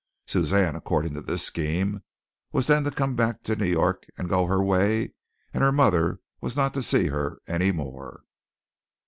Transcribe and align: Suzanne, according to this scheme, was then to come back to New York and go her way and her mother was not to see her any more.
Suzanne, 0.25 0.75
according 0.75 1.13
to 1.13 1.21
this 1.21 1.43
scheme, 1.43 2.01
was 2.51 2.65
then 2.65 2.83
to 2.85 2.89
come 2.89 3.15
back 3.15 3.43
to 3.43 3.55
New 3.55 3.67
York 3.67 4.07
and 4.17 4.27
go 4.27 4.47
her 4.47 4.63
way 4.63 5.13
and 5.53 5.63
her 5.63 5.71
mother 5.71 6.19
was 6.39 6.55
not 6.55 6.73
to 6.73 6.81
see 6.81 7.05
her 7.09 7.37
any 7.47 7.71
more. 7.71 8.23